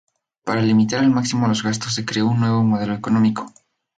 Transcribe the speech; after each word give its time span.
Para 0.43 0.63
limitar 0.63 1.01
al 1.03 1.11
máximo 1.11 1.47
los 1.47 1.61
gastos 1.61 1.93
se 1.93 2.05
creó 2.05 2.25
un 2.27 2.39
nuevo 2.39 2.63
modelo 2.63 2.95
económico. 2.95 3.53